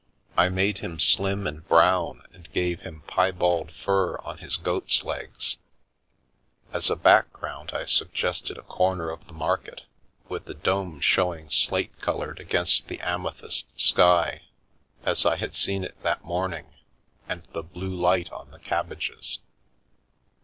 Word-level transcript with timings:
I 0.35 0.49
made 0.49 0.79
him 0.79 0.97
slim 0.97 1.45
and 1.45 1.63
brown, 1.67 2.23
and 2.33 2.51
gave 2.53 2.81
him 2.81 3.03
piebald 3.05 3.71
fur 3.71 4.17
on 4.23 4.39
his 4.39 4.57
goat's 4.57 5.03
legs; 5.03 5.57
as 6.73 6.89
a 6.89 6.95
background 6.95 7.69
I 7.71 7.85
suggested 7.85 8.57
a 8.57 8.63
corner 8.63 9.11
of 9.11 9.27
the 9.27 9.33
market, 9.33 9.83
with 10.27 10.45
the 10.45 10.55
dome 10.55 11.01
showing 11.01 11.51
slate 11.51 12.01
coloured 12.01 12.39
against 12.39 12.87
the 12.87 12.99
amethyst 13.01 13.67
sky, 13.79 14.41
as 15.03 15.23
I 15.23 15.35
had 15.35 15.53
seen 15.53 15.83
it 15.83 16.01
that 16.01 16.23
morning, 16.25 16.73
and 17.29 17.43
the 17.53 17.61
blue 17.61 17.93
light 17.93 18.31
on 18.31 18.49
the 18.49 18.57
cabbages. 18.57 19.37